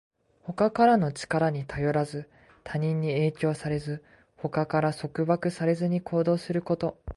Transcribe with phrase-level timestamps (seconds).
[0.47, 2.27] 他からの力に頼らず、
[2.63, 4.03] 他人に影響されず、
[4.35, 6.97] 他から束縛されずに行動すること。